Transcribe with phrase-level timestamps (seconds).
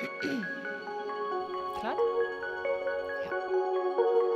[0.00, 1.96] Klar?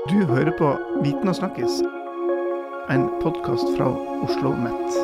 [0.08, 1.78] Du hører på Viten og snakkes,
[2.92, 3.86] en podkast fra
[4.26, 4.98] Oslo Met.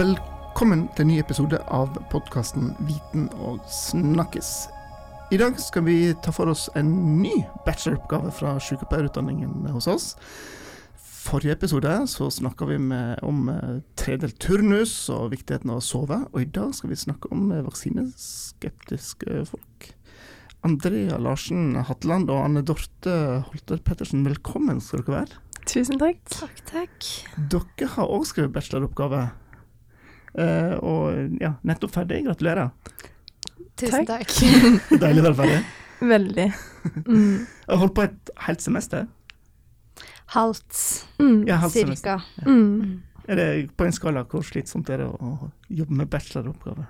[0.00, 4.54] Velkommen til en ny episode av podkasten Viten og snakkes.
[5.28, 10.14] I dag skal vi ta for oss en ny bacheloroppgave fra sykepleierutdanningen hos oss.
[11.24, 16.18] Forrige episode så snakka vi med, om eh, tredelt turnus og viktigheten av å sove,
[16.30, 19.90] og i dag skal vi snakke om eh, vaksineskeptiske folk.
[20.64, 23.14] Andrea Larsen Hatteland og Anne Dorte
[23.50, 25.40] Holter Pettersen, velkommen skal dere være.
[25.68, 26.20] Tusen takk.
[26.32, 27.08] Takk, takk.
[27.52, 29.24] Dere har òg skrevet bacheloroppgave,
[30.34, 32.24] Uh, og ja, nettopp ferdig.
[32.26, 32.72] Gratulerer.
[33.78, 34.26] Tusen Takk.
[34.26, 34.96] takk.
[35.04, 35.58] Deilig å være ferdig.
[36.14, 36.46] Veldig.
[37.06, 37.36] Mm.
[37.68, 39.04] Jeg holdt på et helt semester.
[40.34, 40.74] Halvt,
[41.22, 41.44] Mm.
[41.46, 42.26] Ja, halvt semester.
[42.42, 42.48] Ja.
[42.50, 43.04] Mm.
[43.28, 43.46] Er det
[43.76, 46.86] på en skala hvor slitsomt er det å jobbe med bacheloroppgave?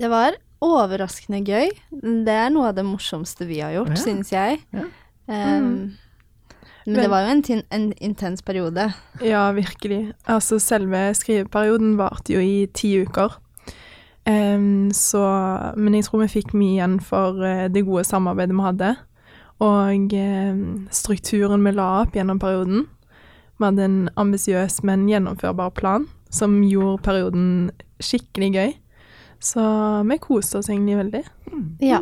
[0.00, 1.68] Det var overraskende gøy.
[2.24, 4.00] Det er noe av det morsomste vi har gjort, Ja.
[4.00, 4.60] synes jeg.
[4.72, 4.86] Ja.
[5.28, 5.96] Um,
[6.86, 8.94] Men det var jo en, tin- en intens periode.
[9.20, 10.12] Ja, virkelig.
[10.26, 13.34] Altså, selve skriveperioden varte jo i ti uker.
[14.26, 18.62] Um, så Men jeg tror vi fikk mye igjen for eh, det gode samarbeidet vi
[18.62, 18.96] hadde.
[19.60, 22.86] Og em, strukturen vi la opp gjennom perioden.
[23.56, 27.48] Vi hadde en ambisiøs, men gjennomførbar plan som gjorde perioden
[28.02, 28.72] skikkelig gøy.
[29.40, 29.62] Så
[30.08, 31.22] vi koste oss egentlig veldig.
[31.84, 32.00] Ja.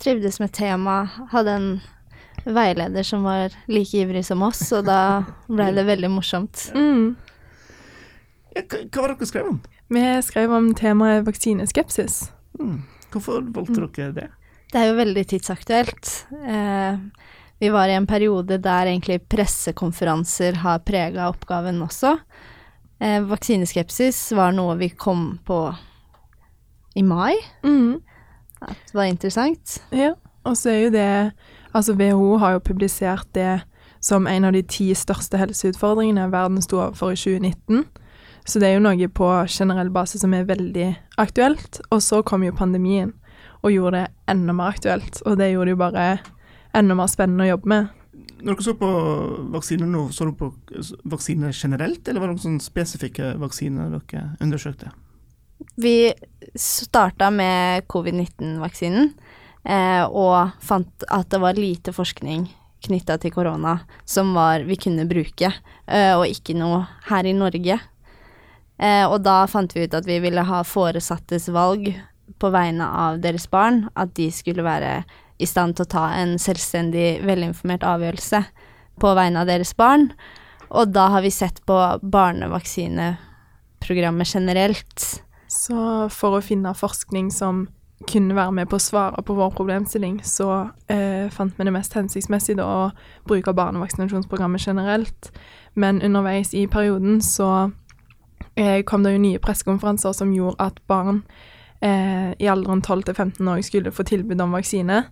[0.00, 1.16] Trivdes med temaet.
[1.32, 1.70] Hadde en
[2.44, 5.00] veileder som var like ivrig som oss, og da
[5.48, 6.70] ble det veldig morsomt.
[6.76, 7.16] Mm.
[8.56, 9.60] Ja, hva, hva var det dere skrev om?
[9.90, 12.22] Vi skrev om temaet vaksineskepsis.
[12.60, 12.78] Mm.
[13.10, 14.28] Hvorfor valgte dere det?
[14.70, 16.10] Det er jo veldig tidsaktuelt.
[16.30, 16.98] Eh,
[17.60, 22.16] vi var i en periode der egentlig pressekonferanser har prega oppgaven også.
[23.00, 25.60] Eh, vaksineskepsis var noe vi kom på
[26.96, 27.36] i mai.
[27.64, 28.00] Mm.
[28.60, 29.78] Det var interessant.
[29.92, 31.10] Ja, og så er jo det
[31.70, 33.60] Altså, WHO har jo publisert det
[34.02, 37.84] som en av de ti største helseutfordringene verden sto overfor i 2019.
[38.42, 40.88] Så det er jo noe på generell base som er veldig
[41.22, 41.78] aktuelt.
[41.92, 43.12] Og så kom jo pandemien
[43.62, 45.22] og gjorde det enda mer aktuelt.
[45.22, 46.06] Og det gjorde det jo bare
[46.76, 47.96] enda mer spennende å jobbe med.
[48.40, 48.90] Når dere så på
[49.52, 50.50] vaksiner nå, så du på
[51.12, 54.92] vaksiner generelt, eller var det noen sånne spesifikke vaksiner dere undersøkte?
[55.80, 56.12] Vi
[56.56, 59.12] starta med covid-19-vaksinen,
[59.64, 62.48] eh, og fant at det var lite forskning
[62.80, 63.78] knytta til korona
[64.08, 65.52] som var, vi kunne bruke,
[65.86, 67.78] eh, og ikke noe her i Norge.
[68.80, 71.92] Eh, og da fant vi ut at vi ville ha foresattes valg
[72.40, 75.02] på vegne av deres barn, at de skulle være
[75.40, 78.40] i stand til å ta en selvstendig, velinformert avgjørelse
[79.00, 80.04] på vegne av deres barn.
[80.70, 85.22] Og da har vi sett på barnevaksineprogrammet generelt.
[85.50, 87.68] Så for å finne forskning som
[88.08, 91.94] kunne være med på å svare på vår problemstilling, så eh, fant vi det mest
[91.96, 92.90] hensiktsmessig da å
[93.28, 95.30] bruke barnevaksinasjonsprogrammet generelt.
[95.74, 97.70] Men underveis i perioden så
[98.56, 101.22] eh, kom det jo nye pressekonferanser som gjorde at barn
[101.84, 105.04] eh, i alderen 12 til 15 år skulle få tilbud om vaksine.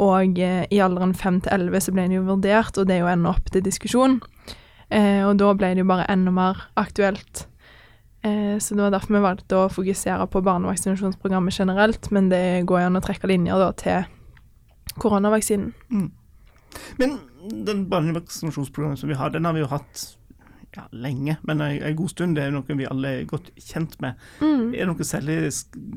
[0.00, 3.04] Og eh, i alderen 5 til 11 så ble det jo vurdert, og det er
[3.04, 4.20] jo ennå opp til diskusjon.
[4.90, 7.46] Eh, og da ble det jo bare enda mer aktuelt.
[8.24, 12.82] Eh, så det var derfor vi valgte å fokusere på barnevaksinasjonsprogrammet generelt, men det går
[12.82, 15.72] jo an å trekke linjer da til koronavaksinen.
[16.98, 17.18] Men
[17.66, 20.06] den barnevaksinasjonsprogrammet som vi har, den har vi jo hatt
[20.76, 22.36] ja, lenge, men en, en god stund.
[22.36, 24.20] Det er noe vi alle er godt kjent med.
[24.40, 24.72] Mm.
[24.74, 25.40] Er, noe særlig,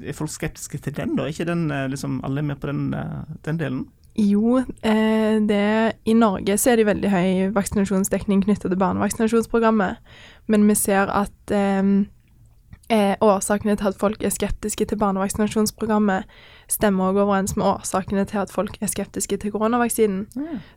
[0.04, 1.26] er folk skeptiske til den, da?
[1.26, 3.86] Er ikke den eh, liksom alle med på den, eh, den delen?
[4.18, 10.00] Jo, eh, det, i Norge så er det veldig høy vaksinasjonsdekning knyttet til barnevaksinasjonsprogrammet,
[10.50, 11.92] men vi ser at eh,
[12.90, 16.26] eh, årsakene til at folk er skeptiske til barnevaksinasjonsprogrammet,
[16.72, 20.26] stemmer også overens med årsakene til at folk er skeptiske til koronavaksinen.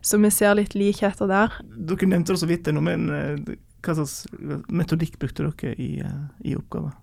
[0.01, 1.57] Så vi ser litt likheter der.
[1.65, 4.25] Dere nevnte det så vidt, det noe med eh, hva slags
[4.69, 6.93] metodikk brukte dere i, eh, i oppgaven?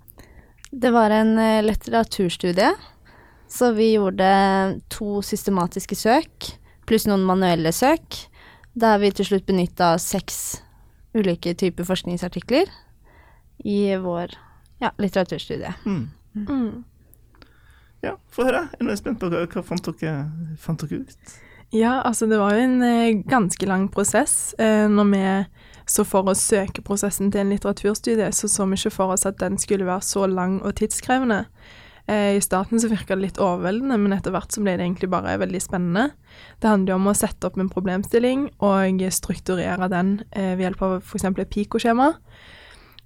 [0.70, 2.72] Det var en eh, litteraturstudie,
[3.48, 6.52] så vi gjorde to systematiske søk,
[6.86, 8.28] pluss noen manuelle søk,
[8.78, 10.60] der vi til slutt benytta seks
[11.16, 12.70] ulike typer forskningsartikler
[13.64, 14.36] i vår
[14.78, 15.72] ja, litteraturstudie.
[15.84, 16.04] Mm.
[16.34, 16.84] Mm.
[18.04, 18.68] Ja, få høre.
[18.78, 20.28] Jeg er spent på hva, hva fant, dere,
[20.60, 21.38] fant dere ut?
[21.74, 24.54] Ja, altså det var jo en eh, ganske lang prosess.
[24.58, 25.24] Eh, når vi
[25.88, 29.58] så for oss søkeprosessen til en litteraturstudie, så så vi ikke for oss at den
[29.60, 31.42] skulle være så lang og tidskrevende.
[32.08, 35.10] Eh, I starten så virka det litt overveldende, men etter hvert så ble det egentlig
[35.12, 36.06] bare veldig spennende.
[36.56, 40.96] Det handler jo om å sette opp en problemstilling og strukturere den ved hjelp av
[41.02, 41.28] f.eks.
[41.28, 42.14] et PIKO-skjema.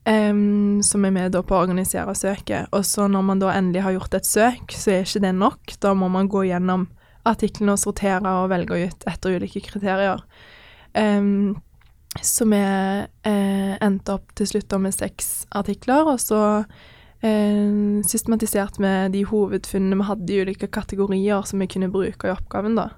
[0.05, 2.67] em, som er med på å organisere søket.
[2.73, 5.75] Og så når man da endelig har gjort et søk, så er ikke det nok.
[5.79, 6.89] Da må man gå gjennom
[7.29, 10.25] artiklene og sortere og velge ut etter ulike kriterier.
[10.97, 11.61] Um,
[12.21, 16.41] så vi eh, endte opp til slutt med seks artikler, og så
[17.25, 22.35] eh, systematiserte vi de hovedfunnene vi hadde i ulike kategorier som vi kunne bruke i
[22.35, 22.91] oppgaven, da.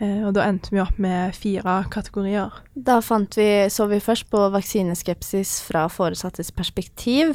[0.00, 2.54] Eh, og da endte vi opp med fire kategorier.
[2.74, 7.34] Da fant vi, så vi først på vaksineskepsis fra foresattes perspektiv,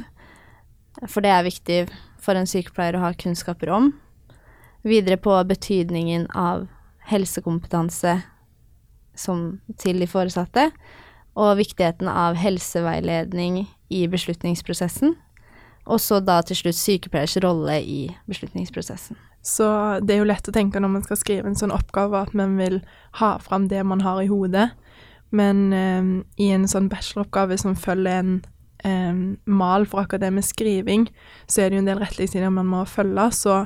[1.03, 1.79] for det er viktig
[2.23, 3.91] for en sykepleier å ha kunnskaper om.
[4.85, 6.67] Videre på betydningen av
[7.09, 8.19] helsekompetanse
[9.17, 10.69] som til de foresatte,
[11.35, 15.15] og viktigheten av helseveiledning i beslutningsprosessen.
[15.85, 17.99] Og så da til slutt sykepleiers rolle i
[18.29, 19.17] beslutningsprosessen.
[19.45, 19.67] Så
[20.01, 22.55] det er jo lett å tenke når man skal skrive en sånn oppgave, at man
[22.57, 22.79] vil
[23.19, 24.71] ha fram det man har i hodet.
[25.35, 26.07] Men eh,
[26.41, 28.33] i en sånn bacheloroppgave som følger en
[28.87, 31.09] eh, mal for akademisk skriving,
[31.45, 33.29] så er det jo en del retningslinjer man må følge.
[33.37, 33.59] Så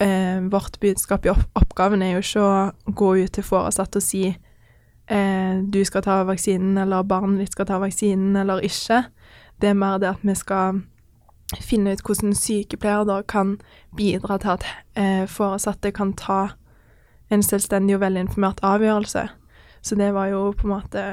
[0.00, 4.06] eh, vårt budskap i opp oppgaven er jo ikke å gå ut til foresatte og
[4.06, 9.04] si eh, du skal ta vaksinen, eller barnet ditt skal ta vaksinen, eller ikke.
[9.60, 10.82] Det er mer det at vi skal
[11.60, 13.58] finne ut hvordan sykepleiere da kan
[13.96, 14.66] bidra til at
[14.96, 16.54] eh, foresatte kan ta
[17.32, 19.28] en selvstendig og velinformert avgjørelse.
[19.82, 21.04] Så det var jo på en måte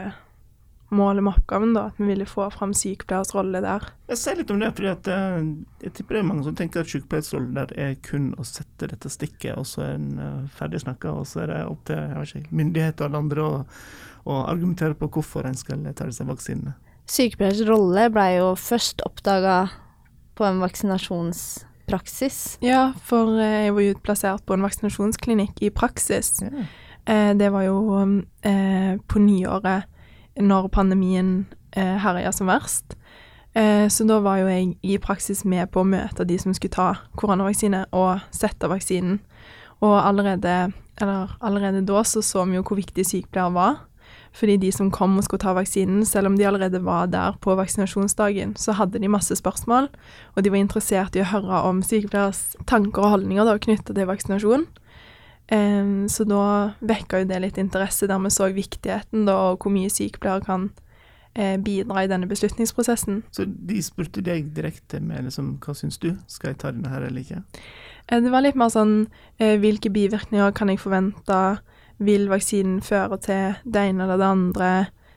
[0.96, 3.86] målet med oppgaven, da, at vi ville få fram sykepleiers rolle der.
[4.10, 5.38] Jeg sier litt om det, fordi at eh,
[5.86, 9.12] jeg tipper det er mange som tenker at sykepleiersrollen der er kun å sette dette
[9.14, 12.44] stikket, og så er en uh, ferdig snakka, og så er det opp til jeg
[12.44, 13.60] ikke, myndigheter og alle andre å,
[14.30, 16.76] å argumentere på hvorfor en skal ta disse vaksinene.
[17.10, 19.64] Sykepleiers rolle ble jo først oppdaga
[20.38, 22.60] på en vaksinasjonspraksis.
[22.64, 26.38] Ja, for eh, jeg var jo utplassert på en vaksinasjonsklinikk i praksis.
[26.46, 26.68] Ja.
[27.10, 27.78] Eh, det var jo
[28.46, 29.90] eh, på nyåret,
[30.40, 31.46] når pandemien
[31.76, 32.96] eh, herja som verst.
[33.54, 36.76] Eh, så da var jo jeg i praksis med på å møte de som skulle
[36.76, 36.90] ta
[37.20, 39.20] koronavaksine, og sette vaksinen.
[39.80, 43.86] Og allerede, allerede da så så vi jo hvor viktig sykepleier var.
[44.36, 47.56] Fordi de som kom og skulle ta vaksinen, selv om de allerede var der på
[47.58, 49.90] vaksinasjonsdagen, så hadde de masse spørsmål,
[50.36, 54.10] og de var interessert i å høre om sykepleiers tanker og holdninger da, knytta til
[54.10, 54.68] vaksinasjon.
[55.52, 59.74] Em, så da vekka jo det litt interesse, der vi så viktigheten da, og hvor
[59.74, 60.68] mye sykepleiere kan
[61.34, 63.24] eh, bidra i denne beslutningsprosessen.
[63.34, 67.08] Så de spurte deg direkte med liksom, hva syns du, skal jeg ta denne her
[67.08, 67.42] eller ikke?
[68.12, 68.94] Uh, Det var litt mer sånn
[69.42, 71.40] uh, hvilke bivirkninger kan jeg forvente,
[72.00, 74.70] vil vaksinen føre til det ene eller det andre?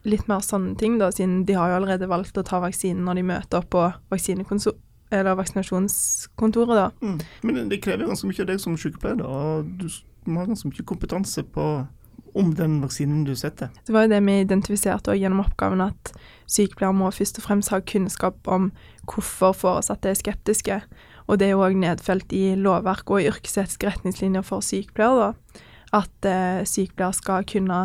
[0.08, 3.20] Litt mer sånne ting, da, siden de har jo allerede valgt å ta vaksinen når
[3.20, 4.74] de møter opp på vaksinekonso-
[5.12, 6.88] eller vaksinasjonskontoret, da.
[7.04, 7.20] Mm.
[7.44, 9.84] Men det krever ganske mye av deg som sykepleier, da, du
[10.26, 11.86] s- har ganske mye kompetanse på
[12.34, 13.68] om den vaksinen du setter.
[13.86, 16.12] Det var jo det vi identifiserte gjennom oppgaven, at
[16.48, 18.70] sykepleiere må først og fremst ha kunnskap om
[19.06, 20.78] hvorfor foresatte er skeptiske.
[21.28, 25.60] Og det er jo òg nedfelt i lovverk og i yrkesetiske retningslinjer for sykepleiere, da.
[25.92, 27.82] At eh, sykepleiere skal kunne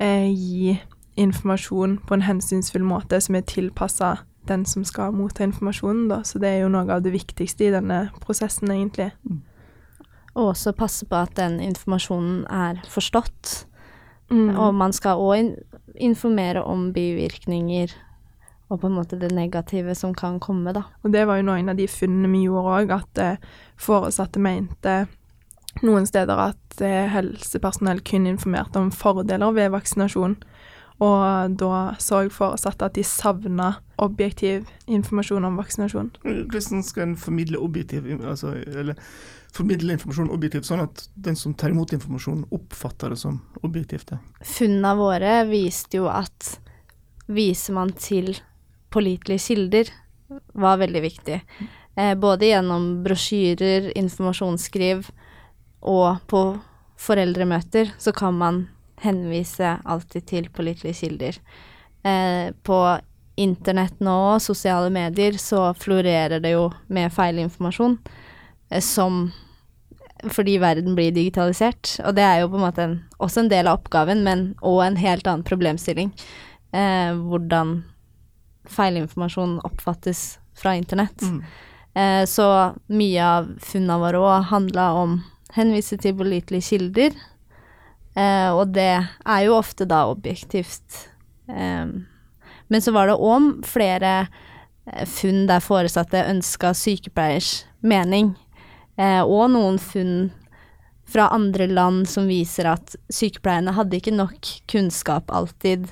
[0.00, 0.80] eh, gi
[1.20, 6.22] informasjon på en hensynsfull måte som er tilpassa den som skal motta informasjonen, da.
[6.24, 9.10] Så det er jo noe av det viktigste i denne prosessen, egentlig.
[10.36, 13.66] Og også passe på at den informasjonen er forstått.
[14.28, 14.50] Mm.
[14.58, 15.54] Og man skal òg
[15.96, 17.94] informere om bivirkninger
[18.66, 20.82] og på en måte det negative som kan komme, da.
[21.06, 23.44] Og det var jo noen av de funnene vi gjorde òg, at eh,
[23.78, 25.04] foresatte mente
[25.84, 30.38] noen steder at eh, helsepersonell kun informerte om fordeler ved vaksinasjon.
[31.04, 36.12] Og da så foresatte at de savna objektiv informasjon om vaksinasjon.
[36.24, 38.96] Hvordan skal en formidle objektiv, altså, eller
[39.56, 44.14] formidle informasjon objektivt, sånn at den som tar imot informasjonen, oppfatter det som objektivt?
[44.44, 46.56] Funnene våre viste jo at
[47.26, 48.32] viser man til
[48.92, 49.90] pålitelige kilder,
[50.56, 51.40] var veldig viktig.
[51.96, 55.10] Eh, både gjennom brosjyrer, informasjonsskriv
[55.86, 56.42] og på
[57.00, 58.64] foreldremøter så kan man
[59.02, 61.40] henvise alltid til pålitelige kilder.
[62.06, 62.78] Eh, på
[63.36, 67.98] internett nå, og sosiale medier, så florerer det jo med feilinformasjon
[68.70, 69.26] eh, som
[70.32, 71.98] fordi verden blir digitalisert.
[72.06, 74.80] Og det er jo på en måte en, også en del av oppgaven, men òg
[74.86, 76.12] en helt annen problemstilling.
[76.72, 77.78] Eh, hvordan
[78.72, 81.22] feilinformasjon oppfattes fra internett.
[81.22, 81.42] Mm.
[81.96, 82.48] Eh, så
[82.92, 85.18] mye av funnene våre òg handla om
[85.56, 87.16] henvise til pålitelige kilder.
[88.16, 91.06] Eh, og det er jo ofte da objektivt.
[91.48, 91.86] Eh,
[92.66, 98.34] men så var det òg flere eh, funn der foresatte ønska sykepleiers mening.
[98.96, 100.30] Eh, og noen funn
[101.06, 105.86] fra andre land som viser at sykepleierne hadde ikke nok kunnskap alltid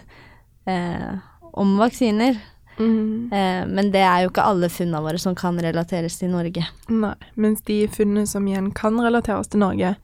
[0.66, 1.12] eh,
[1.54, 2.40] om vaksiner.
[2.78, 3.33] Mm.
[3.33, 6.66] Eh, men det er jo ikke alle funnene våre som kan relateres til Norge.
[6.90, 9.95] Nei, mens de funnene som igjen kan relateres til Norge,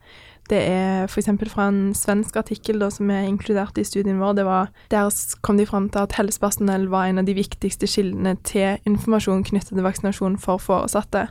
[0.51, 1.29] det er f.eks.
[1.53, 4.35] fra en svensk artikkel da, som er inkludert i studien vår.
[4.39, 5.11] Det var, der
[5.45, 9.71] kom de fram til at helsepersonell var en av de viktigste kildene til informasjon knyttet
[9.71, 11.29] til vaksinasjon for foresatte.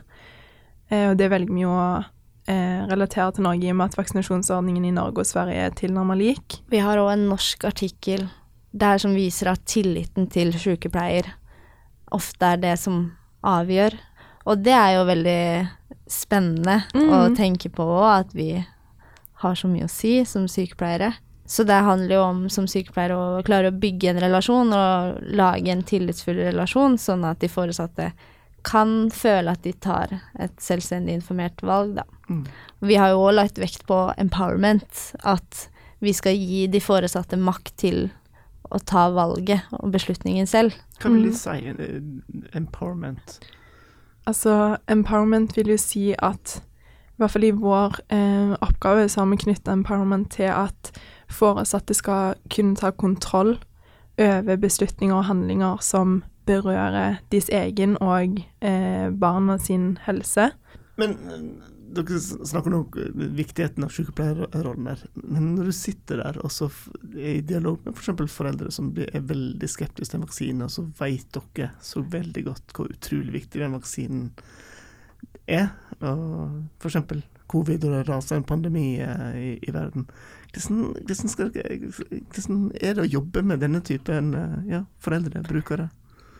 [0.89, 1.77] Eh, og det velger vi å
[2.49, 6.21] eh, relatere til Norge i og med at vaksinasjonsordningen i Norge og Sverige er tilnærmet
[6.21, 6.61] lik.
[6.73, 8.25] Vi har òg en norsk artikkel
[8.73, 11.27] der som viser at tilliten til sykepleier
[12.11, 13.11] ofte er det som
[13.43, 13.93] avgjør.
[14.45, 15.69] Og det er jo veldig
[16.09, 17.35] spennende å Mhm.
[17.37, 18.65] tenke på òg, at vi
[19.35, 21.13] har så mye å si som sykepleiere.
[21.47, 25.67] Så det handler jo om som sykepleiere å klare å bygge en relasjon og lage
[25.69, 28.11] en tillitsfull relasjon, sånn at de foresatte
[28.63, 32.03] kan føle at de tar et selvstendig informert valg, da.
[32.29, 32.45] Mm.
[32.81, 35.67] Vi har jo òg lagt vekt på empowerment, at
[35.99, 38.11] vi skal gi de foresatte makt til
[38.71, 40.75] å ta valget og beslutningen selv.
[41.01, 41.57] Hva vil du si?
[41.71, 43.39] eh, Empowerment?
[44.29, 49.29] Altså, empowerment vil jo si at i hvert fall i vår eh, oppgave så har
[49.29, 50.91] vi knytta empowerment til at
[51.29, 53.57] foresatte skal kunne ta kontroll
[54.21, 60.51] over beslutninger og handlinger som berører deres egen og eh, barna sin helse.
[60.97, 61.17] Men
[61.95, 62.85] dere snakker om
[63.37, 65.03] viktigheten av sykepleierrollen der.
[65.21, 66.69] Men når du sitter der og så
[67.11, 68.11] er i dialog med f.eks.
[68.21, 72.45] For foreldre som er veldig skeptiske til en vaksine, og så vet dere så veldig
[72.47, 74.27] godt hvor utrolig viktig den vaksinen
[75.47, 75.71] er.
[76.01, 76.99] F.eks.
[77.51, 80.07] covid, og det raser en pandemi eh, i, i verden.
[80.51, 85.89] Hvordan, hvordan, skal hvordan er det å jobbe med denne typen eh, ja, foreldre, brukere?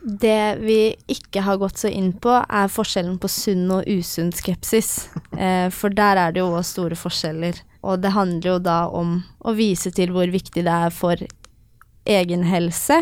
[0.01, 5.09] Det vi ikke har gått så inn på, er forskjellen på sunn og usunn skepsis.
[5.41, 7.55] Eh, for der er det jo også store forskjeller.
[7.87, 9.13] Og det handler jo da om
[9.47, 11.23] å vise til hvor viktig det er for
[12.05, 12.97] egen helse,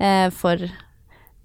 [0.00, 0.64] eh, for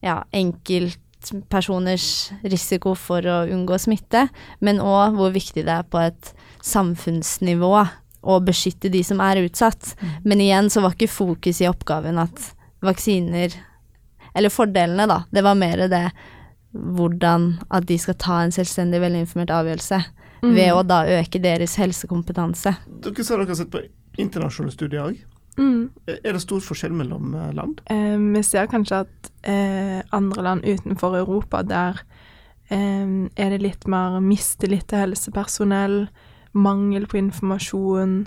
[0.01, 4.29] ja, enkeltpersoners risiko for å unngå smitte,
[4.63, 6.31] men òg hvor viktig det er på et
[6.65, 7.74] samfunnsnivå
[8.22, 9.93] å beskytte de som er utsatt.
[10.24, 13.53] Men igjen så var ikke fokus i oppgaven at vaksiner
[14.33, 15.23] eller fordelene, da.
[15.31, 16.05] Det var mer det
[16.71, 20.00] hvordan at de skal ta en selvstendig, velinformert avgjørelse.
[20.41, 20.53] Mm.
[20.55, 22.73] Ved å da øke deres helsekompetanse.
[23.03, 23.83] Dere sa dere har sett på
[24.21, 25.19] internasjonale studier òg.
[25.59, 25.91] Mm.
[26.07, 27.83] Er det stor forskjell mellom eh, land?
[27.91, 32.01] Eh, vi ser kanskje at eh, andre land utenfor Europa, der
[32.71, 36.05] eh, er det litt mer mistillit til helsepersonell,
[36.53, 38.23] mangel på informasjon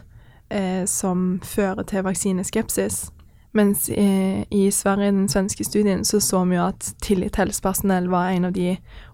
[0.55, 3.09] eh, som fører til vaksineskepsis.
[3.55, 8.09] Mens i, i Sverige, den svenske studien, så så vi jo at tillit til helsepersonell
[8.11, 8.73] var en av de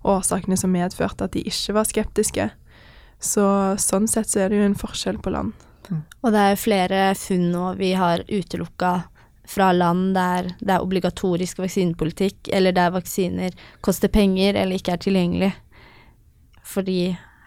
[0.09, 2.47] årsakene som medførte at de ikke var skeptiske.
[3.21, 3.45] Så
[3.77, 5.53] sånn sett så er det jo en forskjell på land.
[6.23, 8.93] Og det er flere funn nå vi har utelukka
[9.51, 15.03] fra land der det er obligatorisk vaksinepolitikk, eller der vaksiner koster penger eller ikke er
[15.03, 15.51] tilgjengelig.
[16.65, 17.01] Fordi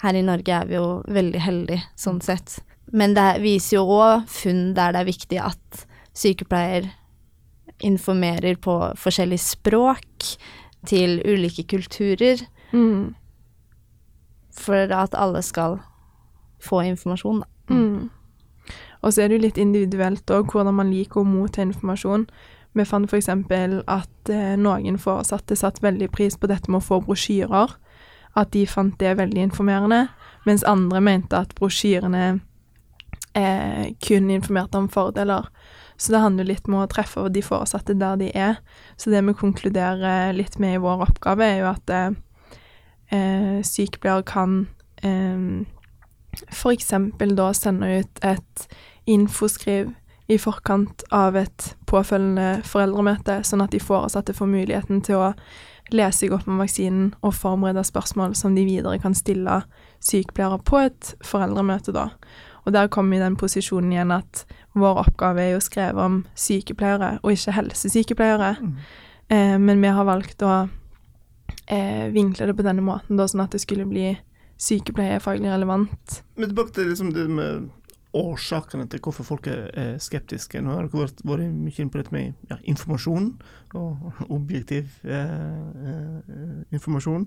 [0.04, 2.60] her i Norge er vi jo veldig heldige sånn sett.
[2.92, 6.90] Men det viser jo òg funn der det er viktig at sykepleier
[7.84, 10.28] informerer på forskjellig språk
[10.88, 12.42] til ulike kulturer,
[12.74, 13.14] Mm.
[14.52, 15.80] for at alle skal
[16.62, 17.74] få informasjon, da.
[17.74, 18.10] Mm.
[19.02, 22.28] Og så er det jo litt individuelt òg hvordan man liker å motta informasjon.
[22.74, 23.30] Vi fant f.eks.
[23.88, 27.76] at eh, noen foresatte satte veldig pris på dette med å få brosjyrer.
[28.36, 30.08] At de fant det veldig informerende,
[30.46, 32.40] mens andre mente at brosjyrene
[33.36, 35.50] eh, kun informerte om fordeler.
[35.98, 38.60] Så det handler litt om å treffe de foresatte der de er.
[38.98, 41.94] Så det vi konkluderer litt med i vår oppgave, er jo at
[43.14, 44.64] eh, sykepleiere kan
[45.06, 45.66] eh,
[46.74, 48.68] eksempel da sende ut et
[49.06, 49.94] infoskriv
[50.32, 55.34] i forkant av et påfølgende foreldremøte, sånn at de foresatte får muligheten til å
[55.94, 59.62] lese seg opp om vaksinen og forberede spørsmål som de videre kan stille
[60.04, 62.10] sykepleiere på et foreldremøte, da.
[62.64, 64.46] Og der kom vi i den posisjonen igjen at
[64.80, 68.56] vår oppgave er å skrive om sykepleiere, og ikke helsesykepleiere.
[68.62, 68.74] Mm.
[69.36, 70.54] Eh, men vi har valgt å
[71.68, 74.14] eh, vinkle det på denne måten, da, sånn at det skulle bli
[74.64, 76.22] sykepleiefaglig relevant.
[76.38, 77.72] Men tilbake til liksom det med
[78.14, 80.62] årsakene til hvorfor folk er er skeptiske.
[80.62, 83.32] Nå har dere vært, vært mye inne på dette med ja, informasjon,
[83.74, 85.34] og objektiv eh,
[85.90, 87.26] eh, informasjon.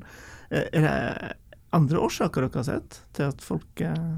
[0.50, 1.32] Eh, er det
[1.74, 4.16] andre årsaker dere har sett til at folk eh,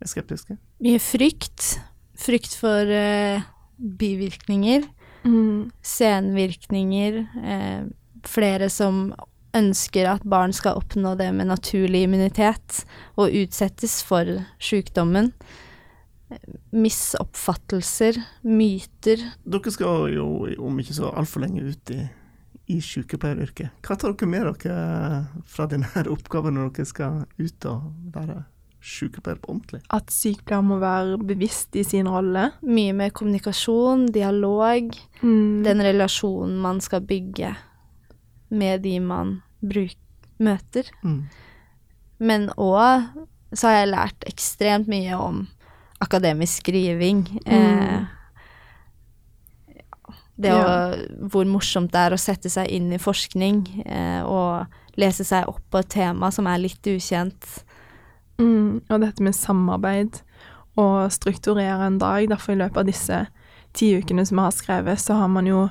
[0.00, 0.56] er skeptiske?
[0.84, 1.74] Mye frykt.
[2.20, 3.42] Frykt for uh,
[3.78, 4.88] bivirkninger,
[5.20, 5.70] Mm.
[5.84, 7.18] senvirkninger.
[7.36, 7.90] Uh,
[8.24, 9.10] flere som
[9.56, 12.84] ønsker at barn skal oppnå det med naturlig immunitet,
[13.20, 14.24] og utsettes for
[14.62, 15.32] sykdommen.
[16.70, 19.22] Misoppfattelser, myter.
[19.44, 20.26] Dere skal jo
[20.62, 21.98] om ikke så altfor lenge ut i,
[22.70, 23.72] i sykepleieryrket.
[23.82, 28.44] Hva tar dere med dere fra denne oppgaven når dere skal ut og være
[28.80, 29.80] sykepleier på ordentlig?
[29.92, 32.50] At sykepleier må være bevisst i sin rolle.
[32.62, 34.90] Mye med kommunikasjon, dialog,
[35.22, 35.62] Mm.
[35.64, 37.54] den relasjonen man skal bygge
[38.50, 39.96] med de man bruk,
[40.38, 40.84] møter.
[41.04, 41.26] Mm.
[42.18, 43.04] Men òg
[43.54, 45.46] så har jeg lært ekstremt mye om
[46.00, 47.26] akademisk skriving.
[47.46, 48.04] Eh,
[50.40, 50.96] det å,
[51.28, 54.64] hvor morsomt det er å sette seg inn i forskning eh, og
[55.00, 57.64] lese seg opp på et tema som er litt ukjent.
[58.40, 60.22] Mm, og dette med samarbeid
[60.80, 62.28] og strukturere en dag.
[62.30, 63.20] Derfor i løpet av disse
[63.76, 65.68] ti ukene som vi har skrevet, så har man jo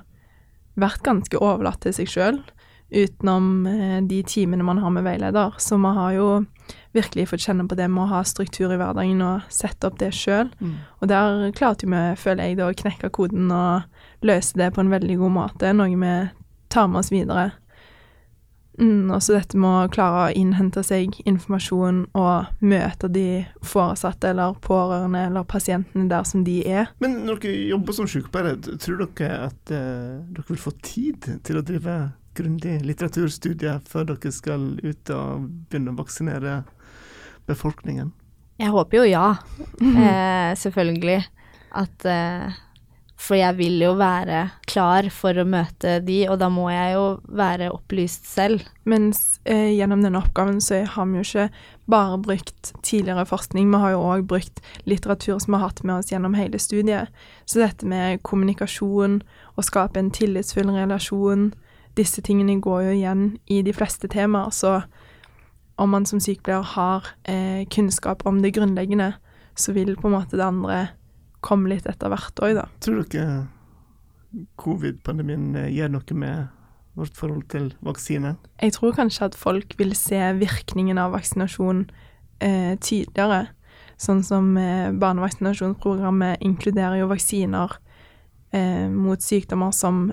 [0.79, 2.39] vært ganske overlatt til seg sjøl,
[2.89, 5.57] utenom eh, de timene man har med veileder.
[5.61, 6.29] Så vi har jo
[6.95, 10.11] virkelig fått kjenne på det med å ha struktur i hverdagen og sette opp det
[10.15, 10.49] sjøl.
[10.59, 10.75] Mm.
[11.01, 14.93] Og der klarte vi, føler jeg, da, å knekke koden og løse det på en
[14.93, 16.15] veldig god måte, noe vi
[16.69, 17.51] tar med oss videre.
[18.79, 24.55] Mm, også dette med å klare å innhente seg informasjon og møte de foresatte eller
[24.63, 26.93] pårørende eller pasientene der som de er.
[27.03, 31.59] Men når dere jobber som sykepleiere, tror dere at eh, dere vil få tid til
[31.59, 31.97] å drive
[32.39, 36.55] grundig litteraturstudie før dere skal ut og begynne å vaksinere
[37.49, 38.13] befolkningen?
[38.59, 39.27] Jeg håper jo ja,
[40.05, 41.19] eh, selvfølgelig.
[41.79, 42.55] At eh,
[43.19, 47.03] For jeg vil jo være klar for å møte de, og da må jeg jo
[47.35, 48.63] være opplyst selv.
[48.87, 51.49] Mens eh, gjennom denne oppgaven så har vi jo ikke
[51.91, 55.97] bare brukt tidligere forskning, vi har jo òg brukt litteratur som vi har hatt med
[55.97, 57.11] oss gjennom hele studiet.
[57.43, 59.19] Så dette med kommunikasjon,
[59.59, 61.49] å skape en tillitsfull relasjon,
[61.99, 64.53] disse tingene går jo igjen i de fleste temaer.
[64.55, 64.77] Så
[65.79, 69.17] om man som sykepleier har eh, kunnskap om det grunnleggende,
[69.59, 70.79] så vil på en måte det andre
[71.45, 72.67] komme litt etter hvert òg, da.
[72.83, 73.47] Tror dere
[74.61, 76.55] covid-pandemien eh, gjør noe med
[76.99, 78.35] vårt forhold til vaksine?
[78.61, 81.85] Jeg tror kanskje at folk vil se virkningen av vaksinasjon
[82.43, 83.47] eh, tydeligere.
[83.99, 87.75] Sånn som eh, barnevaksinasjonsprogrammet inkluderer jo vaksiner
[88.55, 90.09] eh, mot sykdommer som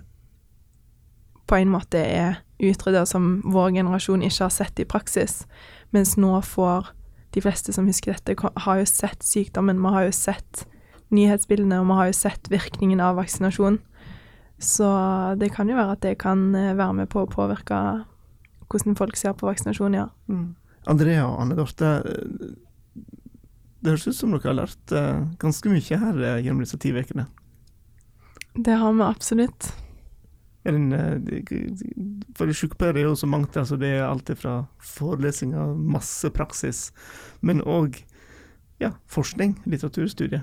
[1.47, 5.45] på en måte er utrydda, som vår generasjon ikke har sett i praksis.
[5.95, 6.91] Mens nå får
[7.37, 8.35] de fleste som husker dette,
[8.65, 10.65] har jo sett sykdommen, vi har jo sett
[11.15, 13.79] nyhetsbildene, og vi har jo sett virkningen av vaksinasjon.
[14.59, 14.89] Så
[15.37, 17.81] det kan jo være at det kan eh, være med på å påvirke
[18.67, 20.07] hvordan folk ser på vaksinasjon, ja.
[20.33, 20.55] Mm.
[20.91, 23.03] Andrea og Anne Dorte, eh,
[23.85, 27.29] det høres ut som dere har lært eh, ganske mye her gjennom disse ti ukene.
[28.57, 29.69] Det har vi absolutt.
[30.67, 30.89] En,
[32.35, 36.89] For sykepleiere er jo så mangt, altså det er alt fra forelesninger, masse praksis,
[37.39, 38.01] men òg
[38.83, 40.43] ja, forskning, litteraturstudie.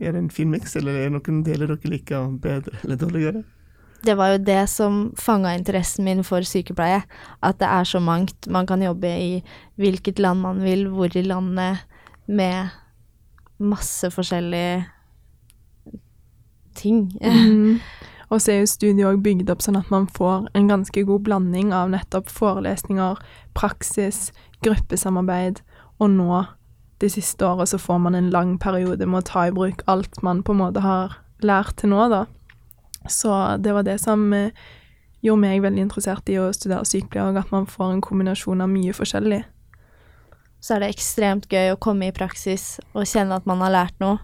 [0.00, 3.44] Er det en fin miks, eller er det noen deler dere liker bedre eller dårligere?
[4.04, 7.02] Det var jo det som fanga interessen min for sykepleie.
[7.42, 8.48] At det er så mangt.
[8.52, 9.30] Man kan jobbe i
[9.80, 11.86] hvilket land man vil, hvor i landet,
[12.26, 12.68] med
[13.58, 14.84] masse forskjellige
[16.74, 17.12] ting.
[17.22, 17.80] Mm.
[18.32, 21.24] Og så er jo studiet òg bygd opp sånn at man får en ganske god
[21.26, 23.20] blanding av nettopp forelesninger,
[23.54, 24.30] praksis,
[24.64, 25.60] gruppesamarbeid,
[26.02, 26.40] og nå,
[27.00, 30.22] det siste året, så får man en lang periode med å ta i bruk alt
[30.22, 32.24] man på en måte har lært til nå, da.
[33.10, 33.30] Så
[33.60, 34.50] det var det som eh,
[35.22, 38.94] gjorde meg veldig interessert i å studere sykepleier, at man får en kombinasjon av mye
[38.96, 39.42] forskjellig.
[40.64, 43.98] Så er det ekstremt gøy å komme i praksis og kjenne at man har lært
[44.00, 44.18] noe,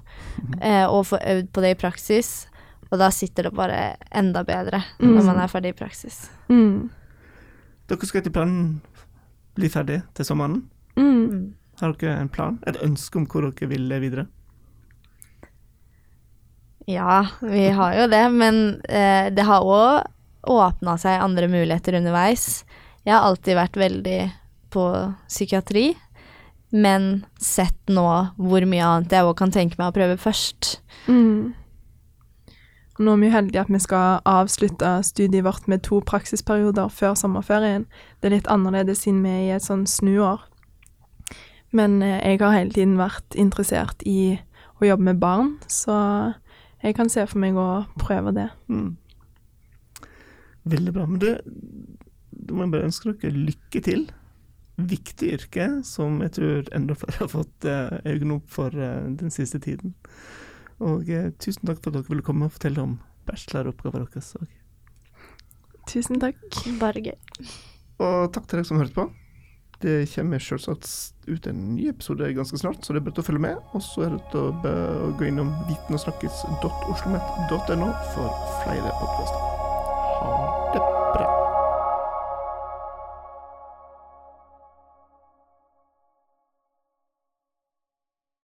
[0.63, 2.47] eh, og få øvd på det i praksis.
[2.91, 5.27] Og da sitter det bare enda bedre når Mm.
[5.27, 6.31] man er ferdig i praksis.
[6.49, 6.89] Mm.
[7.89, 8.81] Dere skal etter planen
[9.55, 10.63] bli ferdig til sommeren.
[10.97, 11.55] Mm.
[11.81, 12.59] Har dere en plan?
[12.69, 14.27] Et ønske om hvor dere vil videre?
[16.91, 22.65] Ja, vi har jo det, men eh, det har òg åpna seg andre muligheter underveis.
[23.05, 24.21] Jeg har alltid vært veldig
[24.73, 24.85] på
[25.29, 25.93] psykiatri,
[26.71, 30.79] men sett nå hvor mye annet jeg òg kan tenke meg å prøve først.
[31.07, 31.53] Mm.
[33.01, 37.87] Nå er vi heldige at vi skal avslutte studiet vårt med to praksisperioder før sommerferien.
[38.21, 40.43] Det er litt annerledes siden vi er i et sånn snuår.
[41.77, 44.39] Men eh, jeg har hele tiden vært interessert i
[44.81, 45.97] å jobbe med barn, så
[46.81, 48.49] jeg kan se for meg å prøve det.
[48.73, 48.97] Mm.
[50.71, 51.07] Veldig bra.
[51.09, 51.29] Men du,
[52.31, 54.07] da må jeg bare ønske dere lykke til.
[54.81, 59.33] Viktig yrke som jeg tror enda flere har fått eh, øynene opp for eh, den
[59.35, 59.93] siste tiden.
[60.81, 62.97] Og eh, tusen takk for at dere ville komme og fortelle om
[63.29, 64.49] bacheloroppgaven deres òg.
[65.91, 66.41] Tusen takk.
[66.81, 67.17] Bare gøy.
[68.01, 69.11] Og takk til dere som hørte på.
[69.81, 73.29] Det kommer selvsagt ut en ny episode ganske snart, så det er bare til å
[73.31, 73.57] følge med.
[73.73, 74.47] Og så er det til å
[75.17, 78.29] gå innom vitenogsnakkes.oslomet.no for
[78.61, 79.41] flere podkaster.
[80.21, 80.31] Ha
[80.77, 80.90] det.